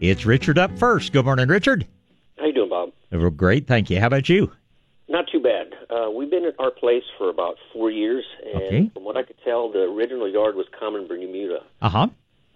[0.00, 1.12] It's Richard up first.
[1.12, 1.86] Good morning, Richard.
[2.38, 2.90] How you doing, Bob?
[3.12, 4.00] Oh, great, thank you.
[4.00, 4.52] How about you?
[5.08, 5.74] Not too bad.
[5.90, 8.90] Uh, we've been at our place for about four years, and Okay.
[8.94, 11.62] from what I could tell, the original yard was common Bermuda.
[11.82, 12.08] Uh huh.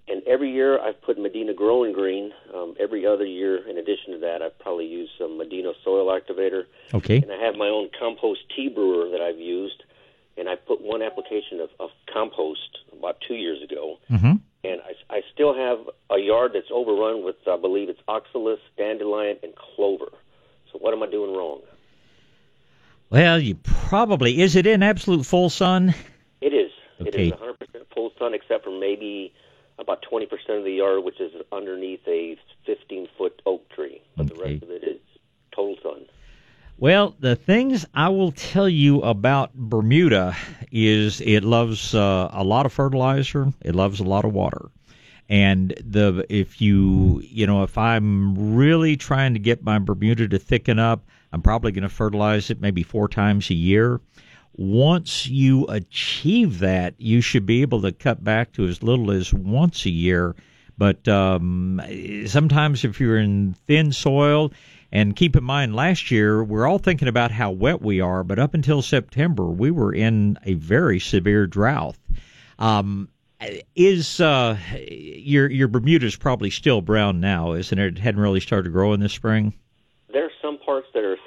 [0.08, 2.32] And every year I've put Medina growing green.
[2.54, 6.64] Um, every other year, in addition to that, I've probably used some Medina soil activator.
[6.92, 7.16] Okay.
[7.22, 9.82] And I have my own compost tea brewer that I've used.
[10.36, 13.98] And I put one application of, of compost about two years ago.
[14.10, 14.34] Mm-hmm.
[14.64, 15.78] And I, I still have
[16.10, 20.10] a yard that's overrun with, I believe it's oxalis, dandelion, and clover.
[20.72, 21.60] So what am I doing wrong?
[23.10, 25.94] Well, you probably is it in absolute full sun?
[26.40, 26.70] It is.
[26.98, 27.28] It Okay.
[27.28, 27.56] is 100%
[27.94, 29.34] full sun, except for maybe
[29.78, 30.24] about 20%
[30.56, 34.00] of the yard, which is underneath a 15 foot oak tree.
[34.16, 35.00] But the rest of it is
[35.54, 36.06] total sun.
[36.82, 40.36] Well, the things I will tell you about Bermuda
[40.72, 43.52] is it loves uh, a lot of fertilizer.
[43.64, 44.68] It loves a lot of water.
[45.28, 50.40] And the if you you know if I'm really trying to get my Bermuda to
[50.40, 54.00] thicken up, I'm probably going to fertilize it maybe four times a year.
[54.56, 59.32] Once you achieve that, you should be able to cut back to as little as
[59.32, 60.34] once a year.
[60.76, 61.80] But um,
[62.26, 64.50] sometimes if you're in thin soil,
[64.92, 68.38] and keep in mind, last year we're all thinking about how wet we are, but
[68.38, 71.96] up until September we were in a very severe drought.
[72.58, 73.08] Um,
[73.74, 74.56] is uh,
[74.88, 77.96] your your Bermuda's probably still brown now, isn't it?
[77.96, 79.54] It hadn't really started to grow in the spring.
[80.12, 80.51] There are some parts that are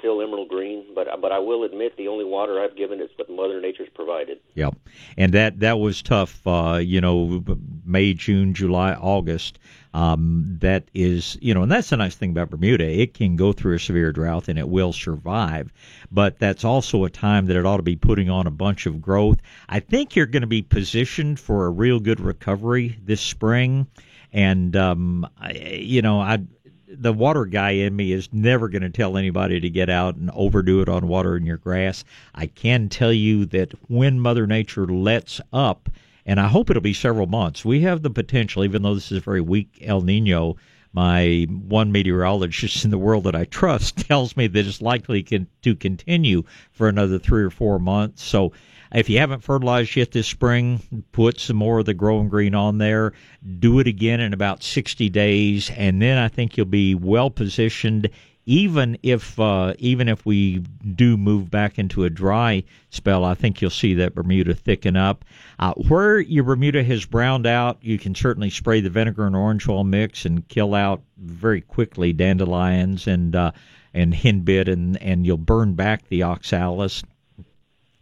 [0.06, 3.28] still emerald green, but but I will admit the only water I've given is what
[3.28, 4.38] Mother Nature's provided.
[4.54, 4.76] Yep,
[5.16, 6.46] and that that was tough.
[6.46, 7.42] Uh, you know,
[7.84, 9.58] May, June, July, August.
[9.94, 12.84] Um, that is, you know, and that's the nice thing about Bermuda.
[12.84, 15.72] It can go through a severe drought and it will survive.
[16.12, 19.00] But that's also a time that it ought to be putting on a bunch of
[19.00, 19.38] growth.
[19.70, 23.86] I think you're going to be positioned for a real good recovery this spring.
[24.34, 26.40] And um, I, you know, I
[26.88, 30.30] the water guy in me is never going to tell anybody to get out and
[30.34, 32.04] overdo it on water in your grass.
[32.34, 35.88] I can tell you that when Mother Nature lets up,
[36.24, 39.18] and I hope it'll be several months, we have the potential, even though this is
[39.18, 40.56] a very weak El Nino.
[40.92, 45.22] My one meteorologist in the world that I trust tells me that it's likely
[45.62, 48.22] to continue for another three or four months.
[48.22, 48.52] So,
[48.94, 50.80] if you haven't fertilized yet this spring,
[51.12, 53.12] put some more of the growing green on there.
[53.58, 58.10] Do it again in about 60 days, and then I think you'll be well positioned.
[58.48, 60.58] Even if uh, even if we
[60.94, 65.24] do move back into a dry spell, I think you'll see that Bermuda thicken up.
[65.58, 69.68] Uh, where your Bermuda has browned out, you can certainly spray the vinegar and orange
[69.68, 73.50] oil mix and kill out very quickly dandelions and uh,
[73.92, 77.02] and henbit, and and you'll burn back the oxalis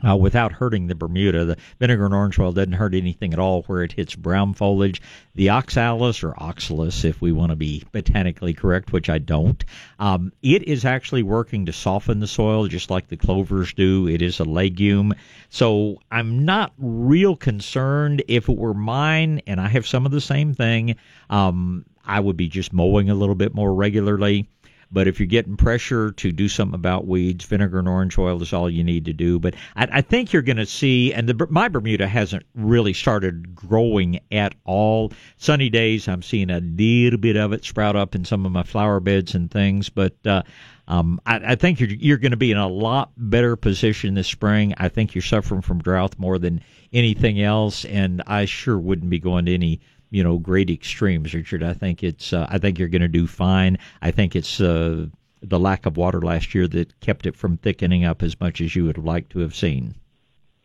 [0.06, 1.44] uh, without hurting the Bermuda.
[1.44, 5.00] The vinegar and orange oil doesn't hurt anything at all where it hits brown foliage.
[5.34, 9.64] The oxalis or oxalis, if we want to be botanically correct, which I don't,
[9.98, 14.08] um, it is actually working to soften the soil just like the clovers do.
[14.08, 15.14] It is a legume.
[15.50, 18.22] So I'm not real concerned.
[18.28, 20.96] If it were mine, and I have some of the same thing,
[21.30, 24.48] um, I would be just mowing a little bit more regularly.
[24.90, 28.52] But if you're getting pressure to do something about weeds, vinegar and orange oil is
[28.52, 29.38] all you need to do.
[29.38, 33.54] But I, I think you're going to see, and the, my Bermuda hasn't really started
[33.54, 35.12] growing at all.
[35.36, 38.62] Sunny days, I'm seeing a little bit of it sprout up in some of my
[38.62, 39.88] flower beds and things.
[39.88, 40.42] But uh,
[40.86, 44.28] um, I, I think you're, you're going to be in a lot better position this
[44.28, 44.74] spring.
[44.76, 46.60] I think you're suffering from drought more than
[46.92, 49.80] anything else, and I sure wouldn't be going to any
[50.14, 51.64] you know great extremes, Richard.
[51.64, 53.78] I think it's uh, I think you're going to do fine.
[54.00, 55.06] I think it's uh,
[55.42, 58.76] the lack of water last year that kept it from thickening up as much as
[58.76, 59.96] you would have liked to have seen.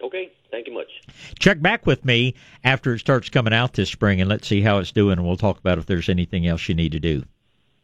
[0.03, 1.01] Okay, thank you much.
[1.39, 4.77] Check back with me after it starts coming out this spring, and let's see how
[4.77, 7.23] it's doing, and we'll talk about if there's anything else you need to do.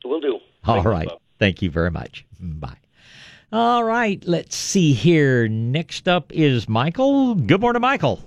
[0.05, 0.39] We'll do.
[0.65, 1.07] All Thank right.
[1.07, 1.19] Bob.
[1.39, 2.25] Thank you very much.
[2.39, 2.77] Bye.
[3.51, 4.23] All right.
[4.27, 5.47] Let's see here.
[5.47, 7.33] Next up is Michael.
[7.33, 8.23] Good morning, Michael.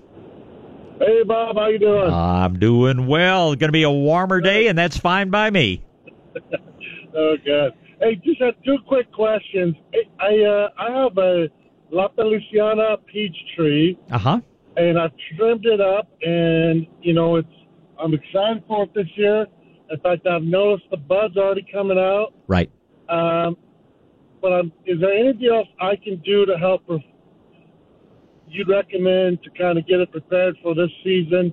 [0.99, 2.11] Hey, Bob, how you doing?
[2.13, 3.55] I'm doing well.
[3.55, 5.83] Going to be a warmer day, and that's fine by me.
[7.17, 7.73] oh, good.
[8.01, 9.75] Hey, just had two quick questions.
[9.93, 11.49] I I, uh, I have a
[11.91, 14.41] La Feliciana peach tree, Uh huh.
[14.77, 17.49] and I've trimmed it up, and you know it's
[18.01, 19.47] I'm excited for it this year,
[19.91, 22.33] In fact, I've noticed the buds already coming out.
[22.47, 22.71] Right.
[23.09, 23.57] Um,
[24.41, 26.83] but I'm, is there anything else I can do to help?
[28.51, 31.53] You'd recommend to kind of get it prepared for this season?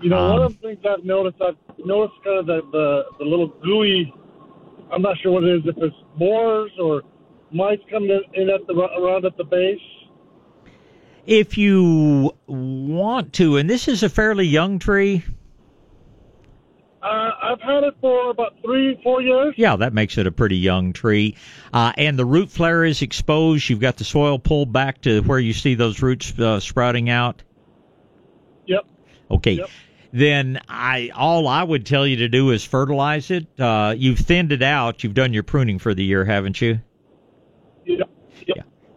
[0.00, 3.04] You know, Um, one of the things I've noticed, I've noticed kind of the, the,
[3.18, 4.12] the little gooey.
[4.92, 7.02] I'm not sure what it is, if it's borers or
[7.52, 9.78] mites coming in, at the around at the base.
[11.26, 15.22] If you want to, and this is a fairly young tree,
[17.42, 19.54] I've had it for about three, four years.
[19.56, 21.36] yeah, that makes it a pretty young tree.
[21.72, 23.68] Uh, and the root flare is exposed.
[23.68, 27.42] You've got the soil pulled back to where you see those roots uh, sprouting out.
[28.66, 28.86] Yep.
[29.30, 29.52] Okay.
[29.52, 29.70] Yep.
[30.12, 33.46] Then I all I would tell you to do is fertilize it.
[33.58, 35.04] Uh, you've thinned it out.
[35.04, 36.80] You've done your pruning for the year, haven't you?
[37.86, 38.10] Yep.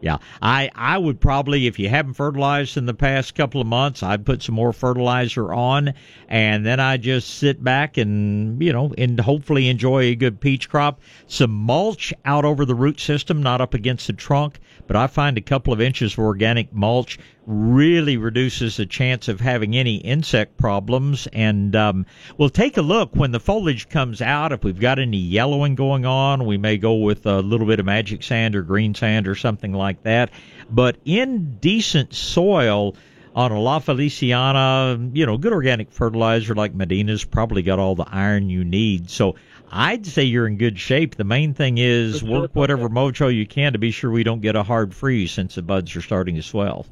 [0.04, 4.04] Yeah, I I would probably if you haven't fertilized in the past couple of months,
[4.04, 5.94] I'd put some more fertilizer on,
[6.28, 10.68] and then I just sit back and you know and hopefully enjoy a good peach
[10.68, 11.00] crop.
[11.28, 15.38] Some mulch out over the root system, not up against the trunk, but I find
[15.38, 20.58] a couple of inches of organic mulch really reduces the chance of having any insect
[20.58, 21.28] problems.
[21.34, 22.06] And um,
[22.38, 24.52] we'll take a look when the foliage comes out.
[24.52, 27.86] If we've got any yellowing going on, we may go with a little bit of
[27.86, 30.32] magic sand or green sand or something like that.
[30.70, 32.96] But in decent soil,
[33.36, 38.06] on a La Feliciana, you know, good organic fertilizer like Medina's probably got all the
[38.10, 39.10] iron you need.
[39.10, 39.36] So
[39.76, 41.16] I'd say you're in good shape.
[41.16, 44.56] The main thing is work whatever mojo you can to be sure we don't get
[44.56, 46.86] a hard freeze since the buds are starting to swell.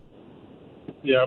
[1.04, 1.26] Yeah.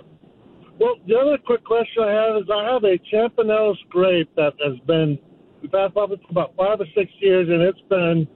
[0.81, 4.77] Well, the other quick question I have is I have a Champanel grape that has
[4.81, 5.17] been
[5.63, 8.27] we've had probably for about five or six years, and it's been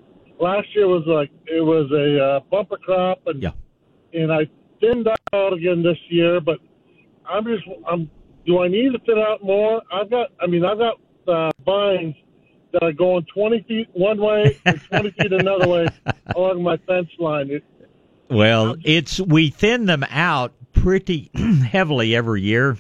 [0.41, 3.51] last year was like it was a uh, bumper crop, and Yeah.
[4.15, 4.49] and I
[4.81, 6.61] thinned out again this year, but
[7.29, 8.09] I'm just I'm
[8.47, 9.83] do I need to thin out more?
[9.93, 12.15] I've got I mean I've got uh, vines
[12.73, 15.89] that are going 20 feet one way and 20 feet another way
[16.37, 17.51] along my fence line.
[17.51, 17.65] It,
[18.31, 22.77] Well, it's we thin them out pretty heavily every year.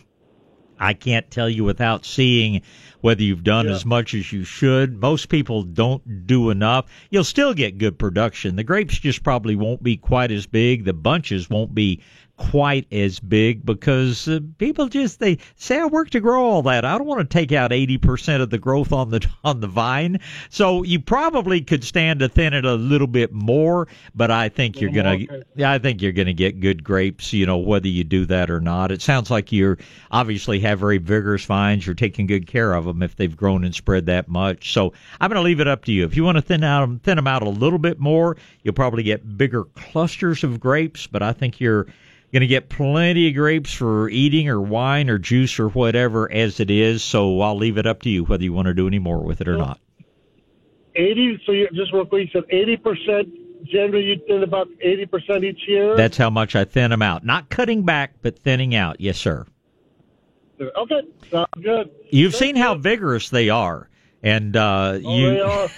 [0.80, 2.62] I can't tell you without seeing
[3.00, 3.72] whether you've done Yeah.
[3.72, 5.00] as much as you should.
[5.00, 6.86] Most people don't do enough.
[7.10, 8.54] You'll still get good production.
[8.56, 10.84] The grapes just probably won't be quite as big.
[10.84, 12.00] The bunches won't be
[12.38, 16.84] quite as big because uh, people just they say I work to grow all that.
[16.84, 20.20] I don't want to take out 80% of the growth on the on the vine.
[20.48, 24.80] So you probably could stand to thin it a little bit more, but I think
[24.80, 27.88] you're going to yeah, I think you're going to get good grapes, you know, whether
[27.88, 28.92] you do that or not.
[28.92, 29.78] It sounds like you're
[30.10, 31.86] obviously have very vigorous vines.
[31.86, 34.72] You're taking good care of them if they've grown and spread that much.
[34.72, 36.04] So I'm going to leave it up to you.
[36.04, 39.02] If you want to thin out thin them out a little bit more, you'll probably
[39.02, 41.06] get bigger clusters of grapes.
[41.06, 41.88] But I think you're
[42.32, 46.60] going to get plenty of grapes for eating or wine or juice or whatever as
[46.60, 47.02] it is.
[47.02, 49.40] So I'll leave it up to you whether you want to do any more with
[49.40, 49.80] it or not.
[50.94, 51.42] 80.
[51.46, 53.28] So you just real quick, you said 80 percent.
[53.64, 55.96] Generally, you thin about 80 percent each year.
[55.96, 57.24] That's how much I thin them out.
[57.24, 59.00] Not cutting back, but thinning out.
[59.00, 59.46] Yes, sir.
[60.60, 61.02] okay.
[61.30, 61.90] Sounds good.
[62.10, 63.88] You've seen how vigorous they are,
[64.22, 65.68] and uh, Oh, you,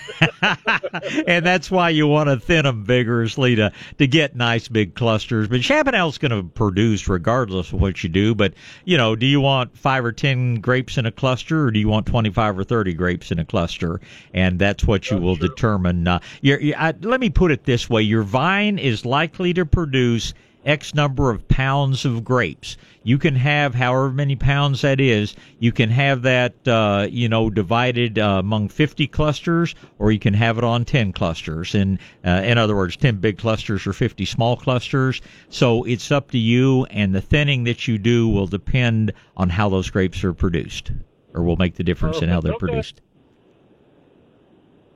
[1.27, 5.49] and that's why you want to thin them vigorously to to get nice big clusters.
[5.49, 8.35] But Champanel's going to produce regardless of what you do.
[8.35, 8.55] But
[8.85, 11.89] you know, do you want five or ten grapes in a cluster, or do you
[11.89, 14.01] want twenty five or thirty grapes in a cluster?
[14.33, 16.09] And that's what you will determine.
[16.09, 20.33] Uh, I, let me put it this way: your vine is likely to produce
[20.65, 22.77] X number of pounds of grapes.
[23.03, 25.35] You can have however many pounds that is.
[25.59, 30.35] You can have that, uh, you know, divided uh, among 50 clusters, or you can
[30.35, 31.75] have it on 10 clusters.
[31.75, 35.23] And uh, in other words, 10 big clusters or 50 small clusters.
[35.49, 39.71] So it's up to you, and the thinning that you do will depend on how
[39.71, 40.93] those grapes are produced,
[41.33, 43.01] or will make the difference in how they're produced.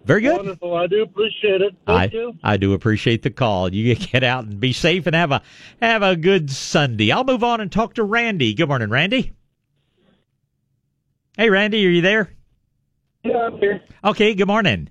[0.04, 0.36] Very good.
[0.36, 0.76] Wonderful.
[0.76, 1.74] I do appreciate it.
[1.86, 2.34] I Thank you.
[2.42, 3.72] I do appreciate the call.
[3.72, 5.42] You get out and be safe and have a
[5.80, 7.10] have a good Sunday.
[7.10, 8.54] I'll move on and talk to Randy.
[8.54, 9.32] Good morning, Randy.
[11.36, 12.30] Hey, Randy, are you there?
[13.24, 13.80] Yeah, I'm here.
[14.04, 14.34] Okay.
[14.34, 14.90] Good morning.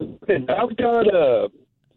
[0.00, 1.48] I've got a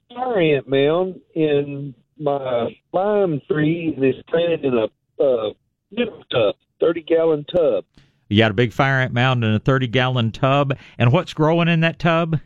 [0.09, 5.53] fire ant mound in my lime tree, it's planted in a uh,
[5.91, 7.85] little tub, thirty gallon tub.
[8.29, 11.67] You got a big fire ant mound in a thirty gallon tub, and what's growing
[11.67, 12.39] in that tub?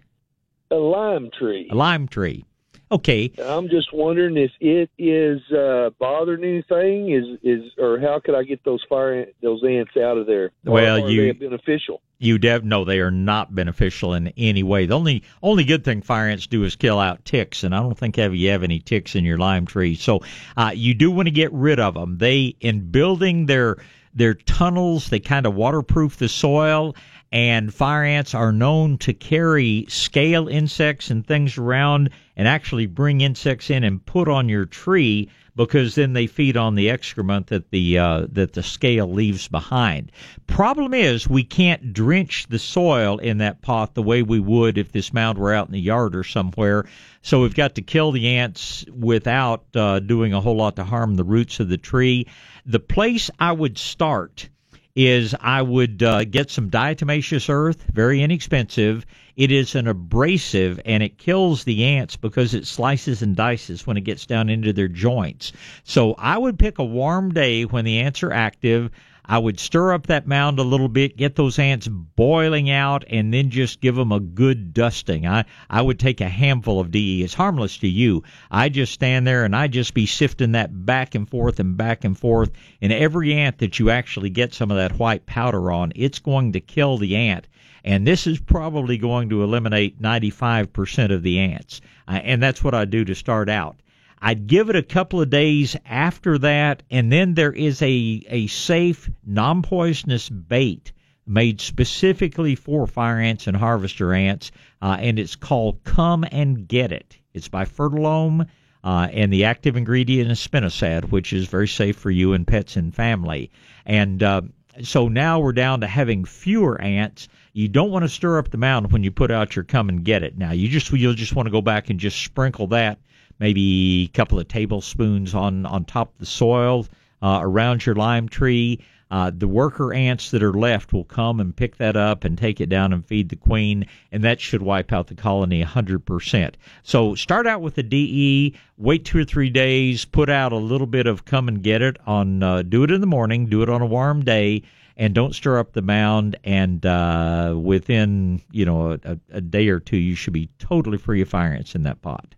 [0.69, 1.67] A lime tree.
[1.71, 2.45] A lime tree.
[2.91, 3.31] Okay.
[3.41, 7.11] I'm just wondering if it is uh, bothering anything.
[7.11, 10.51] Is is or how could I get those fire ant, those ants out of there?
[10.65, 12.01] Well, you- beneficial.
[12.19, 14.85] You dev no, they are not beneficial in any way.
[14.85, 17.97] The only only good thing fire ants do is kill out ticks, and I don't
[17.97, 19.95] think have you have any ticks in your lime tree.
[19.95, 20.19] So
[20.55, 22.19] uh, you do want to get rid of them.
[22.19, 23.77] They in building their
[24.13, 26.95] their tunnels, they kind of waterproof the soil,
[27.31, 33.21] and fire ants are known to carry scale insects and things around and actually bring
[33.21, 37.71] insects in and put on your tree because then they feed on the excrement that
[37.71, 40.11] the uh, that the scale leaves behind.
[40.47, 44.91] Problem is we can't drench the soil in that pot the way we would if
[44.91, 46.85] this mound were out in the yard or somewhere.
[47.21, 51.15] So we've got to kill the ants without uh, doing a whole lot to harm
[51.15, 52.27] the roots of the tree.
[52.65, 54.49] The place I would start
[54.95, 59.05] is I would uh, get some diatomaceous earth, very inexpensive.
[59.35, 63.97] It is an abrasive and it kills the ants because it slices and dices when
[63.97, 65.53] it gets down into their joints.
[65.83, 68.91] So I would pick a warm day when the ants are active.
[69.31, 73.33] I would stir up that mound a little bit, get those ants boiling out, and
[73.33, 75.25] then just give them a good dusting.
[75.25, 77.23] I, I would take a handful of DE.
[77.23, 78.23] It's harmless to you.
[78.51, 82.03] I just stand there and I just be sifting that back and forth and back
[82.03, 82.51] and forth.
[82.81, 86.51] And every ant that you actually get some of that white powder on, it's going
[86.51, 87.47] to kill the ant.
[87.85, 91.79] And this is probably going to eliminate 95% of the ants.
[92.05, 93.77] Uh, and that's what I do to start out.
[94.23, 98.45] I'd give it a couple of days after that, and then there is a, a
[98.47, 100.91] safe, non poisonous bait
[101.25, 106.91] made specifically for fire ants and harvester ants, uh, and it's called Come and Get
[106.91, 107.17] It.
[107.33, 108.45] It's by Fertilome,
[108.83, 112.75] uh, and the active ingredient is spinosad, which is very safe for you and pets
[112.75, 113.49] and family.
[113.87, 114.41] And uh,
[114.83, 117.27] so now we're down to having fewer ants.
[117.53, 120.05] You don't want to stir up the mound when you put out your come and
[120.05, 120.37] get it.
[120.37, 122.99] Now you just you'll just want to go back and just sprinkle that
[123.41, 126.85] maybe a couple of tablespoons on on top of the soil
[127.21, 128.79] uh, around your lime tree.
[129.09, 132.61] Uh, the worker ants that are left will come and pick that up and take
[132.61, 136.53] it down and feed the queen, and that should wipe out the colony 100%.
[136.83, 140.87] So start out with the DE, wait two or three days, put out a little
[140.87, 143.69] bit of come and get it on, uh, do it in the morning, do it
[143.69, 144.61] on a warm day,
[144.95, 146.37] and don't stir up the mound.
[146.45, 151.21] And uh, within, you know, a, a day or two, you should be totally free
[151.21, 152.33] of fire ants in that pot.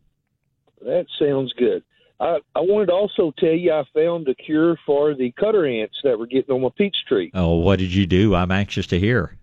[0.83, 1.83] That sounds good.
[2.19, 5.95] I, I wanted to also tell you I found a cure for the cutter ants
[6.03, 7.31] that were getting on my peach tree.
[7.33, 8.35] Oh, what did you do?
[8.35, 9.37] I'm anxious to hear.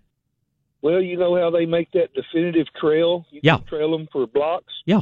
[0.81, 3.25] Well, you know how they make that definitive trail?
[3.29, 3.57] You Yeah.
[3.57, 4.73] can trail them for blocks.
[4.85, 5.01] Yeah.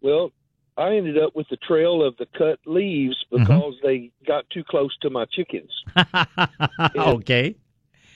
[0.00, 0.32] Well,
[0.76, 3.44] I ended up with the trail of the cut leaves Mm-hmm.
[3.44, 5.70] because they got too close to my chickens.
[6.96, 7.54] okay.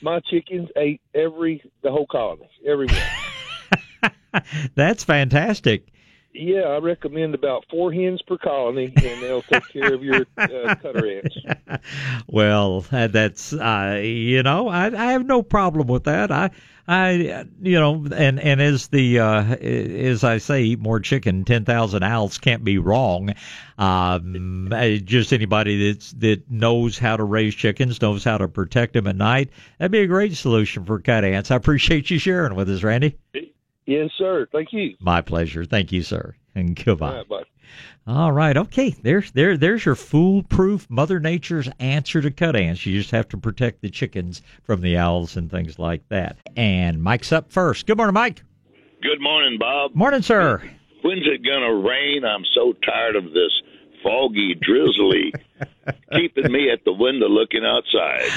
[0.03, 3.09] My chickens ate every the whole colony, everywhere.
[4.75, 5.89] That's fantastic.
[6.35, 10.75] Yeah, I recommend about four hens per colony, and they'll take care of your uh,
[10.75, 11.37] cutter ants.
[12.27, 16.33] well, that's uh, you know, I, I have no problem with that.
[16.33, 16.51] I,
[16.89, 21.65] I, you know, and and as the uh, as I say, eat more chicken, ten
[21.65, 23.33] thousand owls can't be wrong.
[23.79, 24.69] Um,
[25.05, 29.17] just anybody that's that knows how to raise chickens, knows how to protect them at
[29.17, 31.53] night, that'd be a great solution for cut ants.
[31.53, 33.17] I appreciate you sharing with us, Randy.
[33.87, 34.47] Yes, sir.
[34.51, 34.97] Thank you.
[35.01, 35.65] My pleasure.
[35.65, 37.09] Thank you, sir, and goodbye.
[37.09, 37.43] All right, bye.
[38.07, 38.91] All right, okay.
[38.91, 42.85] There's there there's your foolproof Mother Nature's answer to cut ants.
[42.85, 46.37] You just have to protect the chickens from the owls and things like that.
[46.57, 47.87] And Mike's up first.
[47.87, 48.43] Good morning, Mike.
[49.03, 49.95] Good morning, Bob.
[49.95, 50.63] Morning, sir.
[51.03, 52.25] When's it going to rain?
[52.25, 53.53] I'm so tired of this
[54.03, 55.33] foggy, drizzly,
[56.13, 58.31] keeping me at the window looking outside.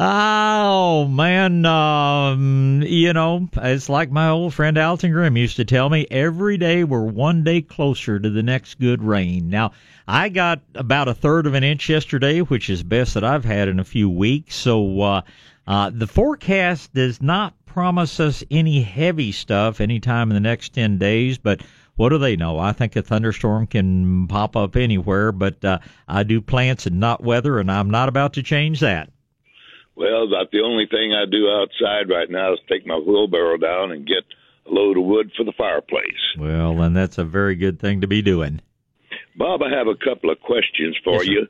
[0.00, 5.90] Oh man, um, you know, it's like my old friend Alton Grimm used to tell
[5.90, 6.06] me.
[6.08, 9.50] Every day we're one day closer to the next good rain.
[9.50, 9.72] Now,
[10.06, 13.66] I got about a third of an inch yesterday, which is best that I've had
[13.66, 14.54] in a few weeks.
[14.54, 15.22] So, uh,
[15.66, 20.98] uh, the forecast does not promise us any heavy stuff anytime in the next ten
[20.98, 21.60] days, but
[21.96, 22.60] what do they know?
[22.60, 27.24] I think a thunderstorm can pop up anywhere, but uh, I do plants and not
[27.24, 29.10] weather, and I'm not about to change that.
[29.98, 33.90] Well, about the only thing I do outside right now is take my wheelbarrow down
[33.90, 34.22] and get
[34.64, 36.04] a load of wood for the fireplace.
[36.38, 38.60] Well, and that's a very good thing to be doing.
[39.36, 41.32] Bob, I have a couple of questions for Yes, sir.
[41.32, 41.46] you.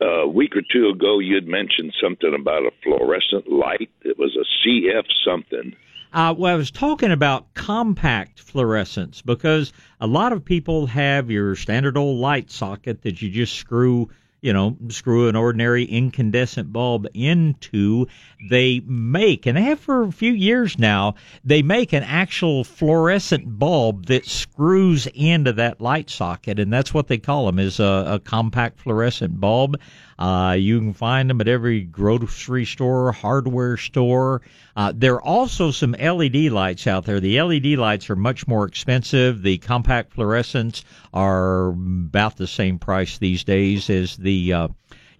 [0.00, 3.90] Uh, a week or two ago, you'd mentioned something about a fluorescent light.
[4.02, 5.74] It was a CF something.
[6.12, 11.56] Uh, well, I was talking about compact fluorescence because a lot of people have your
[11.56, 14.10] standard old light socket that you just screw,
[14.42, 18.06] you know, screw an ordinary incandescent bulb into.
[18.50, 23.58] They make, and they have for a few years now, they make an actual fluorescent
[23.58, 28.04] bulb that screws into that light socket, and that's what they call them is a,
[28.08, 29.78] a compact fluorescent bulb.
[30.18, 34.40] Uh, you can find them at every grocery store, hardware store.
[34.76, 37.18] Uh, there are also some LED lights out there.
[37.18, 39.42] The LED lights are much more expensive.
[39.42, 44.68] The compact fluorescents are about the same price these days as the, uh,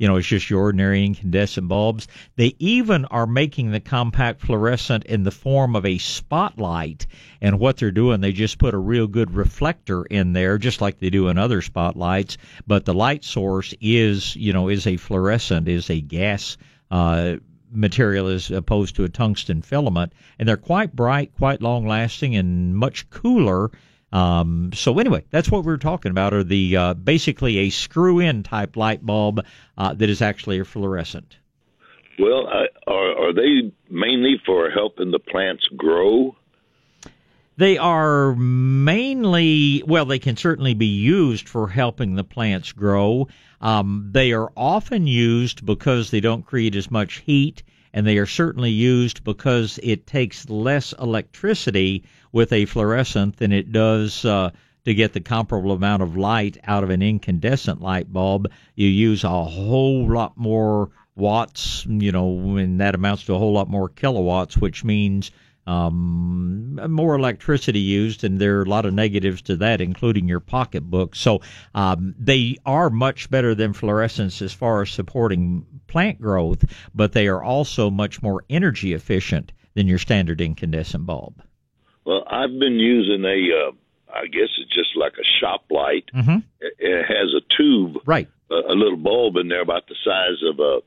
[0.02, 2.08] you know, it's just your ordinary incandescent bulbs.
[2.34, 7.06] They even are making the compact fluorescent in the form of a spotlight.
[7.40, 10.98] And what they're doing, they just put a real good reflector in there, just like
[10.98, 12.36] they do in other spotlights.
[12.66, 16.56] But the light source is, you know, is a fluorescent, is a gas.
[16.90, 17.36] Uh,
[17.74, 22.76] material as opposed to a tungsten filament, and they're quite bright, quite long lasting, and
[22.76, 23.70] much cooler.
[24.12, 28.42] Um, so anyway, that's what we are talking about, are the uh, basically a screw-in
[28.42, 29.44] type light bulb
[29.78, 31.36] uh, that is actually a fluorescent.
[32.18, 32.46] Well,
[32.86, 36.36] are, are they mainly for helping the plants grow?
[37.56, 43.28] They are mainly, well, they can certainly be used for helping the plants grow.
[43.60, 47.62] Um, they are often used because they don't create as much heat,
[47.94, 53.72] and they are certainly used because it takes less electricity with a fluorescent than it
[53.72, 54.50] does uh,
[54.84, 58.50] to get the comparable amount of light out of an incandescent light bulb.
[58.74, 63.52] You use a whole lot more watts, you know, and that amounts to a whole
[63.52, 65.30] lot more kilowatts, which means
[65.66, 70.40] um, more electricity used, and there are a lot of negatives to that, including your
[70.40, 71.14] pocketbook.
[71.14, 71.40] So
[71.74, 76.64] um, they are much better than fluorescents as far as supporting plant growth,
[76.94, 81.42] but they are also much more energy efficient than your standard incandescent bulb.
[82.04, 83.72] Well, I've been using a, uh,
[84.12, 86.10] I guess it's just like a shop light.
[86.14, 86.38] Mm-hmm.
[86.60, 88.28] It, it has a tube, right?
[88.50, 90.80] A, a little bulb in there about the size of a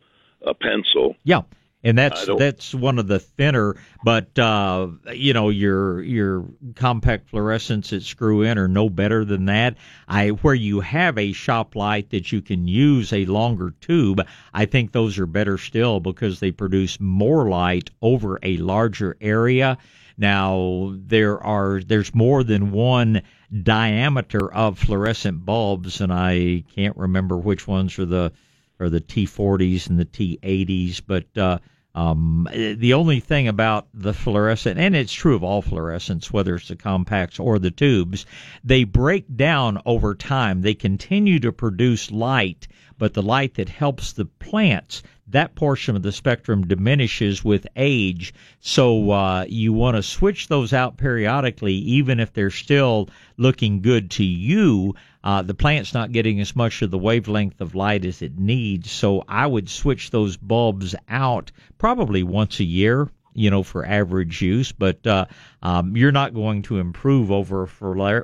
[0.45, 1.15] a pencil.
[1.23, 1.41] Yeah
[1.85, 3.75] and that's that's one of the thinner.
[4.03, 9.45] But uh, you know, your your compact fluorescents that screw in are no better than
[9.45, 9.77] that.
[10.07, 14.65] I where you have a shop light that you can use a longer tube, I
[14.65, 19.77] think those are better still because they produce more light over a larger area.
[20.17, 23.21] Now there are there's more than one
[23.61, 28.31] diameter of fluorescent bulbs, and I can't remember which ones are the
[28.79, 31.59] are the T40s and the T80s, but uh,
[31.95, 36.67] um, the only thing about the fluorescent, and it's true of all fluorescents, whether it's
[36.67, 38.25] the compacts or the tubes,
[38.65, 40.61] they break down over time.
[40.61, 46.03] They continue to produce light, but the light that helps the plants, that portion of
[46.03, 48.33] the spectrum diminishes with age.
[48.59, 54.11] So uh, you want to switch those out periodically, even if they're still looking good
[54.11, 58.21] to you uh, the plant's not getting as much of the wavelength of light as
[58.21, 58.91] it needs.
[58.91, 64.43] So I would switch those bulbs out probably once a year, you know, for average
[64.43, 64.71] use.
[64.71, 65.25] But uh,
[65.63, 67.63] um, you're not going to improve over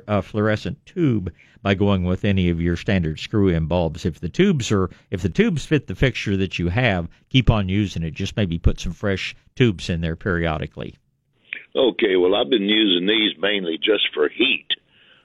[0.06, 4.06] a fluorescent tube by going with any of your standard screw-in bulbs.
[4.06, 7.68] If the tubes are, if the tubes fit the fixture that you have, keep on
[7.68, 8.14] using it.
[8.14, 10.94] Just maybe put some fresh tubes in there periodically.
[11.74, 14.66] Okay, well, I've been using these mainly just for heat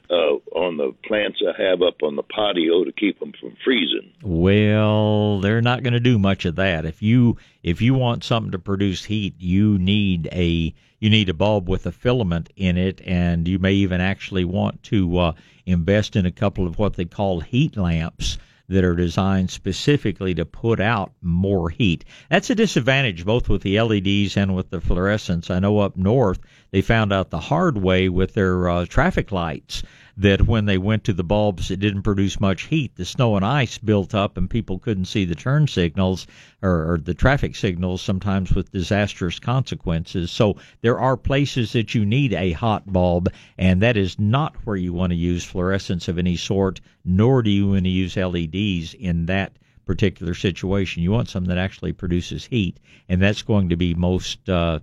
[0.10, 4.12] uh, on the plants I have up on the patio to keep them from freezing.
[4.22, 6.86] Well, they're not going to do much of that.
[6.86, 11.34] If you if you want something to produce heat, you need a you need a
[11.34, 15.32] bulb with a filament in it, and you may even actually want to uh,
[15.66, 18.38] invest in a couple of what they call heat lamps
[18.70, 22.04] that are designed specifically to put out more heat.
[22.30, 25.50] That's a disadvantage both with the LEDs and with the fluorescents.
[25.50, 26.40] I know up north
[26.72, 29.84] they found out the hard way with their uh, traffic lights
[30.18, 32.96] that when they went to the bulbs, it didn't produce much heat.
[32.96, 36.26] The snow and ice built up, and people couldn't see the turn signals
[36.64, 40.32] or, or, the traffic signals, sometimes with disastrous consequences.
[40.32, 44.76] So there are places that you need a hot bulb, and that is not where
[44.76, 48.96] you want to use fluorescence of any sort, nor do you want to use LEDs
[48.96, 49.54] in that
[49.86, 51.04] particular situation.
[51.04, 54.50] You want something that actually produces heat, and that's going to be most.
[54.50, 54.80] Uh,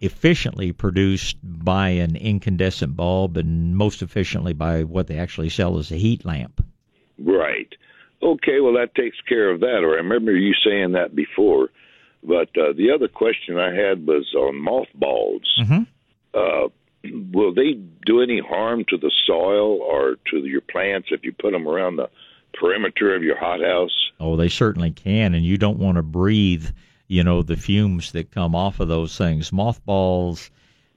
[0.00, 5.90] efficiently produced by an incandescent bulb and most efficiently by what they actually sell as
[5.90, 6.64] a heat lamp.
[7.18, 7.68] Right.
[8.22, 9.82] Okay, well, that takes care of that.
[9.82, 11.68] Or I remember you saying that before.
[12.22, 15.42] But uh, the other question I had was on mothballs.
[15.60, 15.82] Mm-hmm.
[16.34, 16.68] Uh,
[17.32, 17.72] will they
[18.04, 21.96] do any harm to the soil or to your plants if you put them around
[21.96, 22.10] the
[22.54, 24.10] perimeter of your hothouse?
[24.18, 26.68] Oh, they certainly can, and you don't want to breathe
[27.10, 29.52] you know, the fumes that come off of those things.
[29.52, 30.48] Mothballs,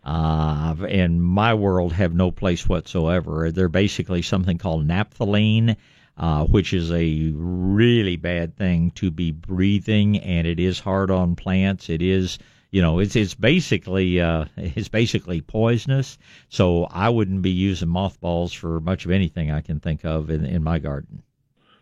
[0.03, 3.51] uh, in my world, have no place whatsoever.
[3.51, 5.75] They're basically something called naphthalene.
[6.15, 11.35] Uh, which is a really bad thing to be breathing, and it is hard on
[11.35, 11.89] plants.
[11.89, 12.37] It is,
[12.69, 16.19] you know, it's it's basically uh, it's basically poisonous.
[16.49, 20.45] So I wouldn't be using mothballs for much of anything I can think of in
[20.45, 21.23] in my garden.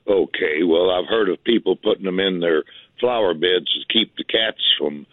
[0.08, 2.64] Okay, well, I've heard of people putting them in their
[3.02, 5.06] flower beds to keep the cats from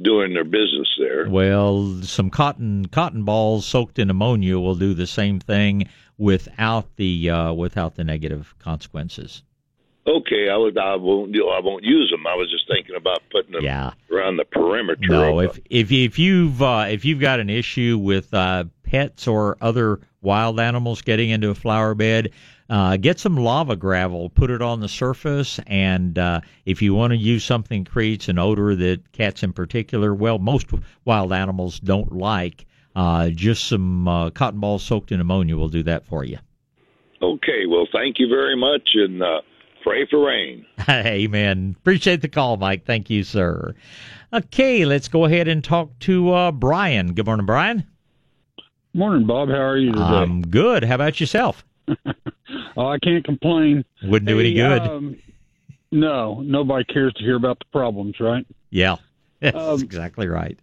[0.00, 1.28] doing their business there.
[1.28, 7.28] Well, some cotton cotton balls soaked in ammonia will do the same thing without the
[7.28, 9.42] uh, without the negative consequences.
[10.04, 12.26] Okay, I was I won't I won't use them.
[12.26, 13.92] I was just thinking about putting them Yeah.
[14.10, 14.98] around the perimeter.
[15.02, 19.56] No, if if if you've uh, if you've got an issue with uh, pets or
[19.60, 22.30] other wild animals getting into a flower bed,
[22.72, 27.10] uh, get some lava gravel, put it on the surface, and uh, if you want
[27.10, 30.68] to use something creates an odor that cats in particular, well, most
[31.04, 32.64] wild animals don't like.
[32.96, 36.38] Uh, just some uh, cotton balls soaked in ammonia will do that for you.
[37.20, 39.42] Okay, well, thank you very much, and uh,
[39.82, 40.64] pray for rain.
[40.88, 41.76] Amen.
[41.78, 42.86] Appreciate the call, Mike.
[42.86, 43.74] Thank you, sir.
[44.32, 47.12] Okay, let's go ahead and talk to uh, Brian.
[47.12, 47.84] Good morning, Brian.
[48.94, 49.50] Morning, Bob.
[49.50, 50.02] How are you today?
[50.02, 50.84] I'm good.
[50.84, 51.66] How about yourself?
[52.76, 53.84] oh, I can't complain.
[54.02, 54.82] Wouldn't do any good.
[54.82, 55.16] Um,
[55.90, 58.46] no, nobody cares to hear about the problems, right?
[58.70, 58.96] yeah,
[59.40, 60.58] that's um, exactly right.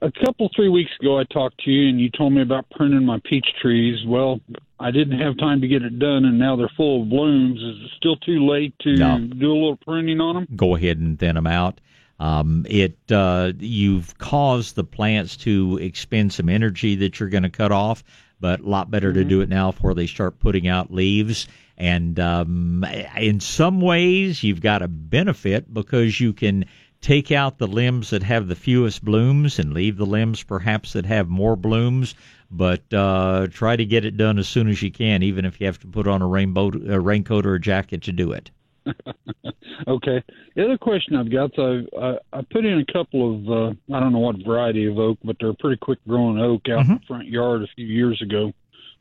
[0.00, 3.04] A couple, three weeks ago, I talked to you and you told me about pruning
[3.04, 4.06] my peach trees.
[4.06, 4.40] Well,
[4.78, 7.60] I didn't have time to get it done, and now they're full of blooms.
[7.60, 9.18] Is it still too late to No.
[9.18, 10.46] do a little pruning on them?
[10.54, 11.80] Go ahead and thin them out.
[12.20, 17.50] Um, it uh, you've caused the plants to expend some energy that you're going to
[17.50, 18.04] cut off,
[18.40, 21.48] but a lot better to do it now before they start putting out leaves.
[21.76, 22.84] And um,
[23.16, 26.64] in some ways, you've got a benefit because you can
[27.00, 31.06] take out the limbs that have the fewest blooms and leave the limbs perhaps that
[31.06, 32.14] have more blooms.
[32.50, 35.66] But uh, try to get it done as soon as you can, even if you
[35.66, 38.50] have to put on a rainbow, a raincoat, or a jacket to do it.
[39.86, 40.22] Okay.
[40.56, 44.00] The other question I've got, so I, I put in a couple of, uh, I
[44.00, 46.94] don't know what variety of oak, but they're a pretty quick growing oak out in
[46.94, 48.52] the front yard a few years ago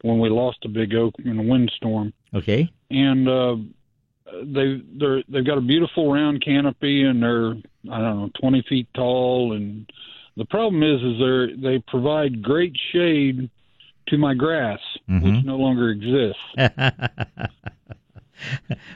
[0.03, 2.13] when we lost a big oak in a windstorm.
[2.35, 2.69] Okay.
[2.91, 3.55] and uh,
[4.43, 7.53] they they're they've got a beautiful round canopy and they're
[7.91, 9.89] I don't know twenty feet tall and
[10.35, 13.49] the problem is is they they provide great shade
[14.09, 16.41] to my grass which no longer exists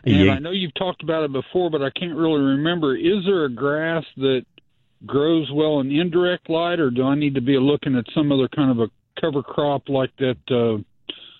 [0.06, 3.46] and I know you've talked about it before but I can't really remember is there
[3.46, 4.46] a grass that
[5.06, 8.48] grows well in indirect light or do I need to be looking at some other
[8.48, 10.82] kind of a cover crop like that uh,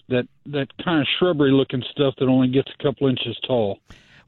[0.10, 3.80] that that kind of shrubbery looking stuff that only gets a couple inches tall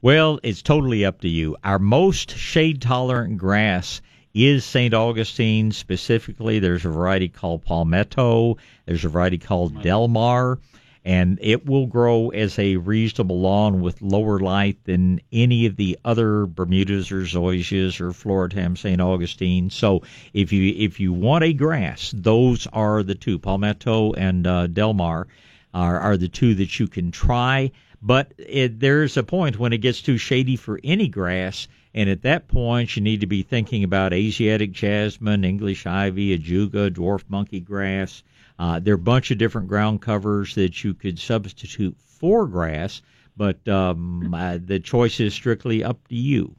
[0.02, 1.56] Well, it's totally up to you.
[1.64, 4.00] Our most shade tolerant grass
[4.34, 4.92] is St.
[4.92, 6.58] Augustine specifically.
[6.58, 8.56] There's a variety called Palmetto.
[8.84, 10.58] There's a variety called Delmar.
[11.04, 15.98] And it will grow as a reasonable lawn with lower light than any of the
[16.04, 19.00] other Bermudas or zoysias or Floratam St.
[19.00, 19.68] Augustine.
[19.68, 24.66] So if you if you want a grass, those are the two, Palmetto and uh,
[24.66, 25.26] Delmar
[25.74, 27.72] are, are the two that you can try.
[28.00, 32.22] But it, there's a point when it gets too shady for any grass, and at
[32.22, 37.60] that point you need to be thinking about Asiatic jasmine, English ivy, ajuga, dwarf monkey
[37.60, 38.22] grass.
[38.58, 43.02] Uh, there are a bunch of different ground covers that you could substitute for grass,
[43.36, 46.54] but um, uh, the choice is strictly up to you.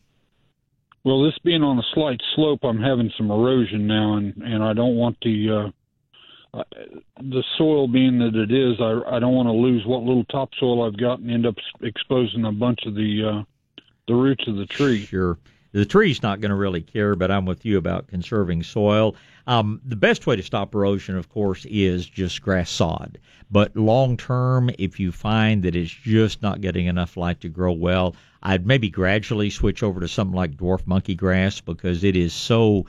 [1.03, 4.73] Well, this being on a slight slope, I'm having some erosion now, and and I
[4.73, 5.71] don't want the
[6.53, 6.63] uh, uh,
[7.19, 8.81] the soil being that it is.
[8.81, 12.43] I I don't want to lose what little topsoil I've got and end up exposing
[12.45, 13.43] a bunch of the uh,
[14.07, 15.05] the roots of the tree.
[15.05, 15.37] Sure.
[15.75, 19.17] The tree's not going to really care, but I'm with you about conserving soil.
[19.45, 23.17] Um, the best way to stop erosion, of course, is just grass sod.
[23.51, 27.73] But long term, if you find that it's just not getting enough light to grow
[27.73, 32.31] well, I'd maybe gradually switch over to something like dwarf monkey grass because it is
[32.31, 32.85] so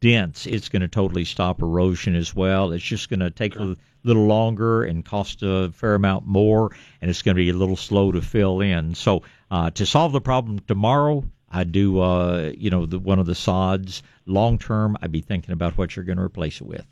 [0.00, 2.72] dense, it's going to totally stop erosion as well.
[2.72, 7.08] It's just going to take a little longer and cost a fair amount more, and
[7.08, 8.96] it's going to be a little slow to fill in.
[8.96, 13.26] So uh, to solve the problem tomorrow, I do, uh, you know, the, one of
[13.26, 14.02] the sods.
[14.26, 16.84] Long term, I'd be thinking about what you're going to replace it with.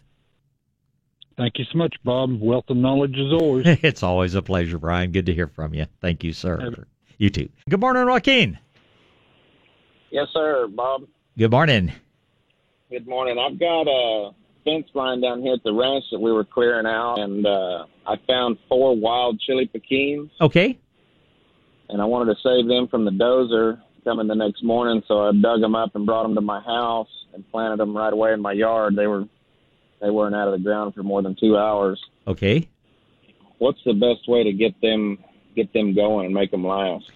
[1.36, 2.40] Thank you so much, Bob.
[2.40, 3.66] Wealth of knowledge is always.
[3.82, 5.10] it's always a pleasure, Brian.
[5.10, 5.86] Good to hear from you.
[6.00, 6.84] Thank you, sir.
[7.18, 7.48] You too.
[7.68, 8.58] Good morning, Joaquin.
[10.10, 11.06] Yes, sir, Bob.
[11.36, 11.92] Good morning.
[12.90, 13.36] Good morning.
[13.38, 14.30] I've got a
[14.64, 18.14] fence line down here at the ranch that we were clearing out, and uh, I
[18.28, 20.78] found four wild chili pequins, Okay.
[21.88, 25.32] and I wanted to save them from the dozer coming the next morning, so I
[25.32, 28.40] dug them up and brought them to my house and planted them right away in
[28.40, 28.94] my yard.
[28.96, 29.24] They were
[30.00, 32.00] they weren't out of the ground for more than two hours.
[32.26, 32.68] Okay.
[33.58, 35.18] What's the best way to get them
[35.56, 37.10] get them going and make them last?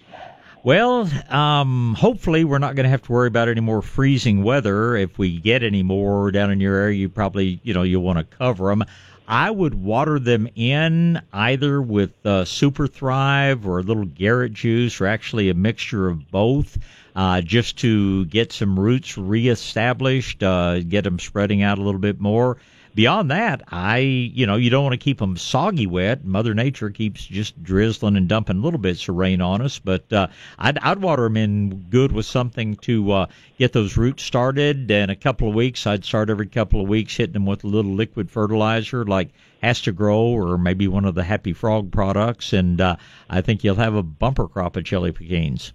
[0.61, 4.95] Well, um, hopefully we're not going to have to worry about any more freezing weather.
[4.97, 8.19] If we get any more down in your area, you probably, you know, you'll want
[8.19, 8.83] to cover them.
[9.29, 14.99] I would water them in either with uh, Super Thrive or a little Garrett juice,
[14.99, 16.79] or actually a mixture of both,
[17.15, 22.19] uh, just to get some roots reestablished, uh, get them spreading out a little bit
[22.19, 22.57] more.
[22.95, 26.25] Beyond that, I you know you don't want to keep them soggy wet.
[26.25, 30.27] Mother Nature keeps just drizzling and dumping little bits of rain on us, but uh,
[30.57, 33.25] I'd I'd water them in good with something to uh,
[33.57, 34.89] get those roots started.
[34.89, 37.67] And a couple of weeks, I'd start every couple of weeks hitting them with a
[37.67, 39.29] little liquid fertilizer like
[39.61, 42.95] Hasta Gro or maybe one of the Happy Frog products, and uh,
[43.29, 45.73] I think you'll have a bumper crop of chili pequins.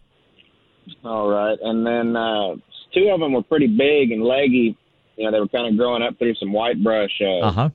[1.05, 2.57] All right, and then uh,
[2.93, 4.77] two of them were pretty big and leggy.
[5.17, 7.21] You know, they were kind of growing up through some white brush.
[7.21, 7.71] Uh huh.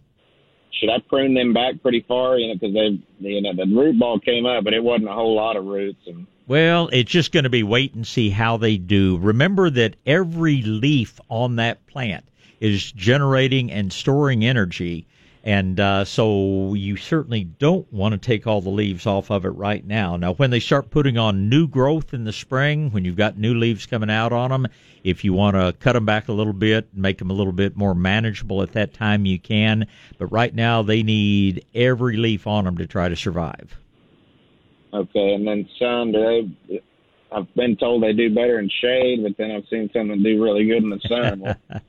[0.80, 2.38] Should I prune them back pretty far?
[2.38, 5.14] You know, because they, you know, the root ball came up, but it wasn't a
[5.14, 6.02] whole lot of roots.
[6.08, 9.18] And well, it's just going to be wait and see how they do.
[9.18, 12.26] Remember that every leaf on that plant
[12.60, 15.08] is generating and storing energy
[15.44, 19.50] and uh, so you certainly don't want to take all the leaves off of it
[19.50, 20.18] right now.
[20.18, 23.54] Now, when they start putting on new growth in the spring, when you've got new
[23.54, 24.68] leaves coming out on them,
[25.04, 27.54] if you want to cut them back a little bit, and make them a little
[27.54, 29.88] bit more manageable at that time, you can.
[30.18, 33.78] But right now, they need every leaf on them to try to survive.
[34.94, 36.82] Okay, and then sun, do they?
[37.32, 40.44] I've been told they do better in shade, but then I've seen some that do
[40.44, 41.56] really good in the sun.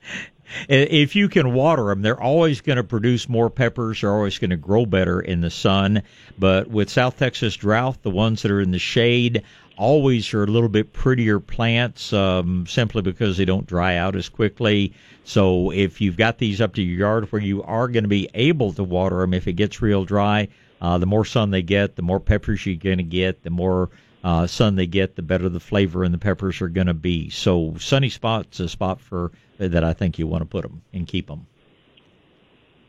[0.69, 4.01] if you can water them, they're always going to produce more peppers.
[4.01, 6.03] They're always going to grow better in the sun.
[6.39, 9.43] But with South Texas drought, the ones that are in the shade
[9.77, 14.29] always are a little bit prettier plants um, simply because they don't dry out as
[14.29, 14.93] quickly.
[15.25, 18.29] So if you've got these up to your yard where you are going to be
[18.35, 20.49] able to water them if it gets real dry,
[20.83, 23.91] uh, the more sun they get, the more peppers you're going to get, the more
[24.23, 27.31] uh, sun they get, the better the flavor and the peppers are going to be.
[27.31, 31.07] So sunny spots a spot for that I think you want to put them and
[31.07, 31.47] keep them.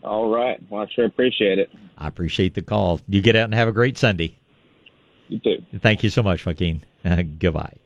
[0.04, 0.60] All right.
[0.70, 1.70] Well, I sure appreciate it.
[1.98, 3.00] I appreciate the call.
[3.08, 4.38] You get out and have a great Sunday.
[5.28, 5.63] You too.
[5.80, 6.84] Thank you so much, Joaquin.
[7.39, 7.78] goodbye.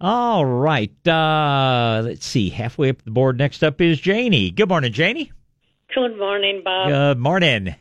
[0.00, 0.92] All right.
[1.06, 2.50] Uh, let's see.
[2.50, 3.38] Halfway up the board.
[3.38, 4.50] Next up is Janie.
[4.50, 5.32] Good morning, Janie.
[5.94, 6.88] Good morning, Bob.
[6.88, 7.74] Good morning.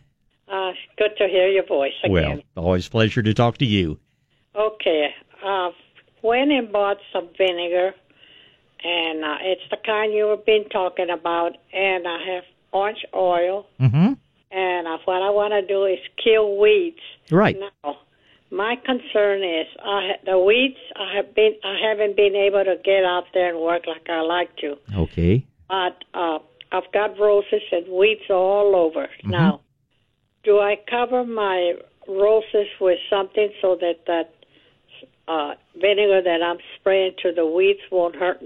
[0.48, 2.44] Uh, good to hear your voice again.
[2.56, 4.00] Well, always pleasure to talk to you.
[4.58, 5.10] Okay.
[5.46, 5.70] Uh,
[6.22, 7.94] went and bought some vinegar
[8.86, 11.58] and uh, it's the kind you have been talking about.
[11.74, 14.14] And I have orange oil, mm-hmm.
[14.52, 17.00] and uh, what I want to do is kill weeds.
[17.32, 17.98] Right now,
[18.52, 20.78] my concern is I the weeds.
[20.96, 24.22] I have been I haven't been able to get out there and work like I
[24.22, 24.78] like to.
[24.96, 25.46] Okay.
[25.68, 26.40] But uh,
[26.72, 29.32] I've got roses and weeds all over mm-hmm.
[29.32, 29.62] now.
[30.44, 31.74] Do I cover my
[32.08, 34.35] roses with something so that that
[35.28, 38.42] uh, vinegar that I'm spraying to the weeds won't hurt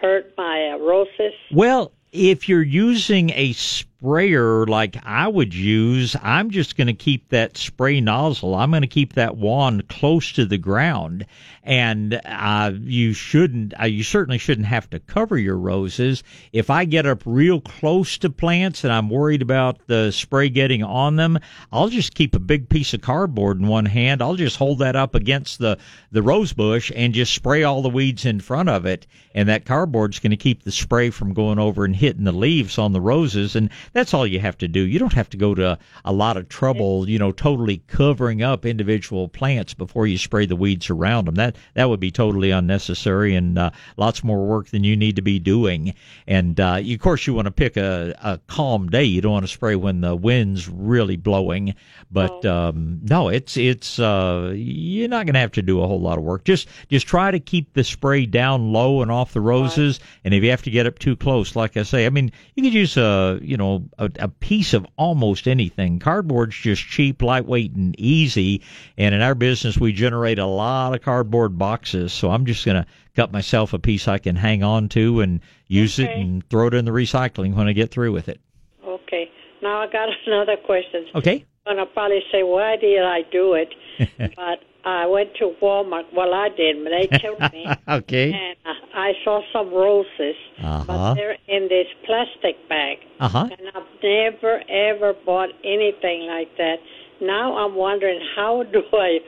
[0.00, 1.32] hurt my uh, roses?
[1.52, 3.52] Well, if you're using a
[4.00, 8.54] sprayer like I would use, I'm just going to keep that spray nozzle.
[8.54, 11.26] I'm going to keep that wand close to the ground,
[11.64, 13.74] and uh, you shouldn't.
[13.78, 16.22] Uh, you certainly shouldn't have to cover your roses.
[16.52, 20.84] If I get up real close to plants and I'm worried about the spray getting
[20.84, 21.40] on them,
[21.72, 24.22] I'll just keep a big piece of cardboard in one hand.
[24.22, 25.76] I'll just hold that up against the
[26.12, 29.64] the rose bush and just spray all the weeds in front of it, and that
[29.64, 33.00] cardboard's going to keep the spray from going over and hitting the leaves on the
[33.00, 34.80] roses and that's all you have to do.
[34.80, 38.66] You don't have to go to a lot of trouble, you know, totally covering up
[38.66, 41.34] individual plants before you spray the weeds around them.
[41.36, 45.22] That that would be totally unnecessary and uh, lots more work than you need to
[45.22, 45.94] be doing.
[46.26, 49.04] And uh, of course, you want to pick a, a calm day.
[49.04, 51.74] You don't want to spray when the wind's really blowing.
[52.10, 52.68] But oh.
[52.68, 56.18] um, no, it's it's uh, you're not going to have to do a whole lot
[56.18, 56.44] of work.
[56.44, 60.00] Just just try to keep the spray down low and off the roses.
[60.24, 62.62] And if you have to get up too close, like I say, I mean, you
[62.62, 65.98] could use a you know a, a piece of almost anything.
[65.98, 68.62] Cardboard's just cheap, lightweight, and easy.
[68.96, 72.12] And in our business, we generate a lot of cardboard boxes.
[72.12, 75.40] So I'm just going to cut myself a piece I can hang on to and
[75.66, 76.10] use okay.
[76.10, 78.40] it and throw it in the recycling when I get through with it.
[78.84, 79.30] Okay.
[79.62, 81.06] Now I got another question.
[81.14, 81.44] Okay.
[81.68, 83.68] I'm gonna probably say, why did I do it?
[84.36, 86.04] but I went to Walmart.
[86.14, 87.66] Well, I did, but they told me.
[87.88, 88.32] okay.
[88.32, 90.84] And uh, I saw some roses, uh-huh.
[90.86, 92.98] but they're in this plastic bag.
[93.20, 93.48] Uh-huh.
[93.50, 96.76] And I've never ever bought anything like that.
[97.20, 99.18] Now I'm wondering, how do I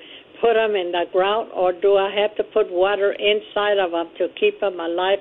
[0.40, 4.08] put them in the ground, or do I have to put water inside of them
[4.16, 5.18] to keep them alive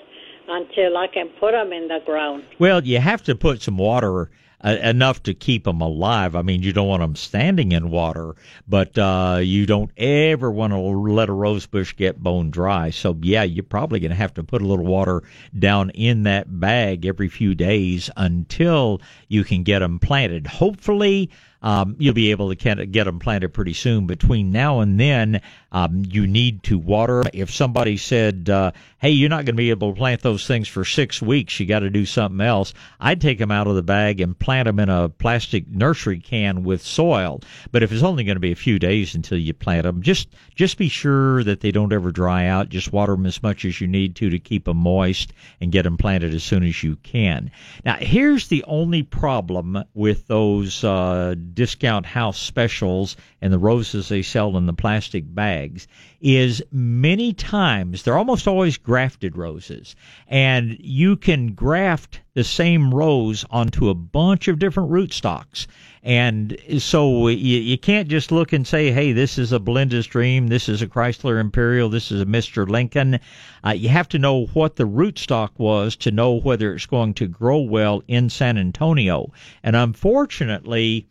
[0.47, 2.43] until I can put them in the ground?
[2.59, 4.29] Well, you have to put some water
[4.61, 6.35] uh, enough to keep them alive.
[6.35, 8.35] I mean, you don't want them standing in water,
[8.67, 12.89] but uh, you don't ever want to let a rose bush get bone dry.
[12.89, 15.23] So, yeah, you're probably going to have to put a little water
[15.57, 20.47] down in that bag every few days until you can get them planted.
[20.47, 21.29] Hopefully,
[21.61, 24.07] um, you'll be able to get them planted pretty soon.
[24.07, 25.41] Between now and then,
[25.71, 27.23] um, you need to water.
[27.33, 30.67] If somebody said, uh, "Hey, you're not going to be able to plant those things
[30.67, 31.59] for six weeks.
[31.59, 34.65] You got to do something else," I'd take them out of the bag and plant
[34.65, 37.41] them in a plastic nursery can with soil.
[37.71, 40.29] But if it's only going to be a few days until you plant them, just
[40.55, 42.69] just be sure that they don't ever dry out.
[42.69, 45.83] Just water them as much as you need to to keep them moist and get
[45.83, 47.51] them planted as soon as you can.
[47.85, 54.21] Now, here's the only problem with those uh, discount house specials and the roses they
[54.21, 55.87] sell in the plastic bags
[56.21, 59.95] is many times they're almost always grafted roses.
[60.27, 65.67] And you can graft the same rose onto a bunch of different rootstocks
[66.03, 70.47] and so you, you can't just look and say hey this is a belinda's dream
[70.47, 73.19] this is a chrysler imperial this is a mr lincoln.
[73.65, 77.27] Uh, you have to know what the rootstock was to know whether it's going to
[77.27, 79.31] grow well in san antonio.
[79.61, 81.07] And unfortunately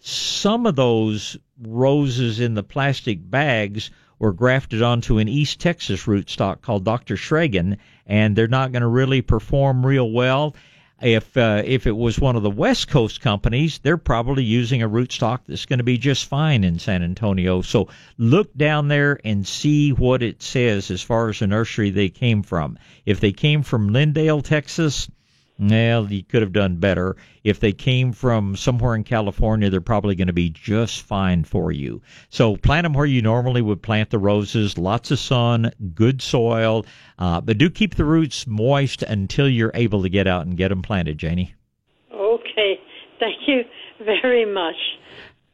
[0.00, 6.62] some of those roses in the plastic bags were grafted onto an East Texas rootstock
[6.62, 7.16] called Dr.
[7.16, 10.54] Schragen, and they're not going to really perform real well.
[11.02, 14.88] If uh, if it was one of the West Coast companies, they're probably using a
[14.88, 17.60] rootstock that's going to be just fine in San Antonio.
[17.60, 22.08] So look down there and see what it says as far as the nursery they
[22.08, 22.78] came from.
[23.04, 25.10] If they came from Lindale, Texas,
[25.58, 27.16] well, you could have done better.
[27.44, 31.72] If they came from somewhere in California, they're probably going to be just fine for
[31.72, 32.02] you.
[32.28, 34.76] So plant them where you normally would plant the roses.
[34.76, 36.84] Lots of sun, good soil,
[37.18, 40.68] uh, but do keep the roots moist until you're able to get out and get
[40.68, 41.54] them planted, Janie.
[42.12, 42.80] Okay.
[43.18, 43.62] Thank you
[44.04, 44.76] very much.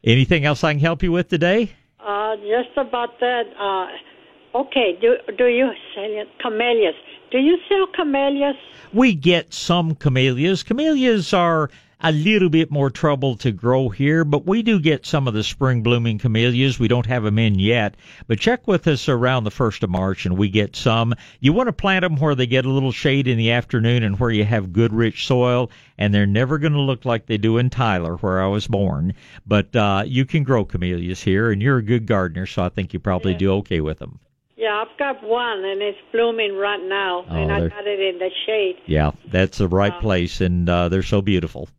[0.03, 1.71] Anything else I can help you with today?
[1.99, 3.43] Uh, just about that.
[3.57, 4.97] Uh, okay.
[4.99, 6.95] Do do you sell camellias?
[7.33, 8.55] Do you sell camellias?
[8.93, 10.61] We get some camellias.
[10.61, 15.27] Camellias are a little bit more trouble to grow here, but we do get some
[15.27, 16.77] of the spring blooming camellias.
[16.77, 20.27] We don't have them in yet, but check with us around the 1st of March
[20.27, 21.15] and we get some.
[21.39, 24.19] You want to plant them where they get a little shade in the afternoon and
[24.19, 27.57] where you have good rich soil, and they're never going to look like they do
[27.57, 29.15] in Tyler, where I was born.
[29.47, 32.93] But uh, you can grow camellias here, and you're a good gardener, so I think
[32.93, 33.37] you probably Yeah.
[33.39, 34.19] do okay with them.
[34.55, 37.99] Yeah, I've got one and it's blooming right now, Oh, and I they're- got it
[37.99, 38.75] in the shade.
[38.85, 39.99] Yeah, that's the right Wow.
[40.01, 41.69] place, and uh, they're so beautiful.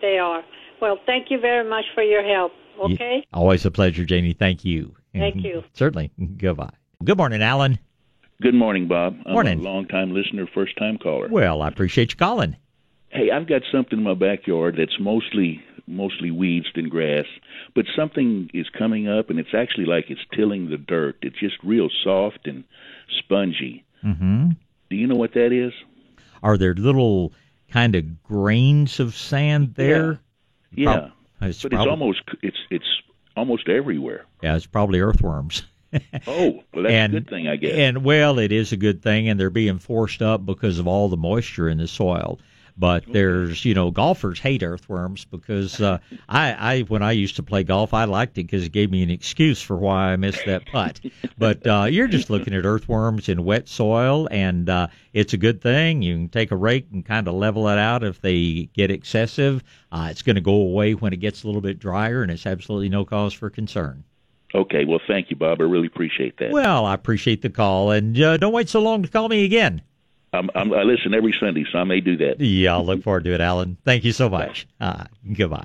[0.00, 0.42] They are.
[0.80, 2.52] Well, thank you very much for your help.
[2.88, 3.24] Ye- Okay.
[3.34, 4.32] Always a pleasure, Janie.
[4.32, 4.94] Thank you.
[5.14, 5.62] Thank you.
[5.74, 6.10] Certainly.
[6.38, 6.70] Goodbye.
[7.04, 7.78] Good morning, Alan.
[8.40, 9.16] Good morning, Bob.
[9.26, 9.60] I'm Morning.
[9.60, 11.28] a long-time listener, first-time caller.
[11.30, 12.56] Well, I appreciate you calling.
[13.10, 17.26] Hey, I've got something in my backyard that's mostly mostly weeds and grass,
[17.74, 21.16] but something is coming up, and it's actually like it's tilling the dirt.
[21.22, 22.64] It's just real soft and
[23.18, 23.84] spongy.
[24.04, 24.50] Mm-hmm.
[24.90, 25.72] Do you know what that is?
[26.42, 27.32] Are there little
[27.70, 30.20] kind of grains of sand there?
[30.74, 33.02] Yeah, it's but prob- it's almost it's it's
[33.36, 34.26] almost everywhere.
[34.42, 35.62] Yeah, it's probably earthworms.
[36.26, 37.74] Oh, well, that's and, a good thing, I guess.
[37.74, 41.10] And well, it is a good thing, and they're being forced up because of all
[41.10, 42.40] the moisture in the soil.
[42.76, 47.42] But there's, you know, golfers hate earthworms because uh, I, I, when I used to
[47.42, 50.44] play golf, I liked it because it gave me an excuse for why I missed
[50.46, 51.00] that putt.
[51.38, 55.60] but uh, you're just looking at earthworms in wet soil, and uh, it's a good
[55.60, 56.02] thing.
[56.02, 59.62] You can take a rake and kind of level it out if they get excessive.
[59.90, 62.46] Uh, it's going to go away when it gets a little bit drier, and it's
[62.46, 64.04] absolutely no cause for concern.
[64.54, 65.60] okay, well, thank you, Bob.
[65.60, 66.50] I really appreciate that.
[66.50, 69.82] Well, I appreciate the call, and uh, don't wait so long to call me again.
[70.32, 72.40] I'm, I'm, I listen every Sunday, so I may do that.
[72.40, 73.76] Yeah, I'll look forward to it, Alan.
[73.84, 74.66] Thank you so much.
[74.80, 75.60] Uh, goodbye.